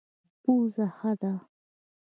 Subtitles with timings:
[0.41, 1.33] پوزه ښه ده.